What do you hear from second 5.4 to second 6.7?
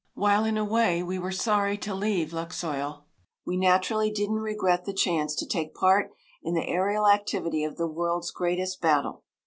take part in the